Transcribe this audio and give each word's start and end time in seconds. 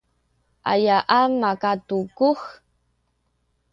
ayaan 0.71 1.31
makatukuh? 1.41 2.43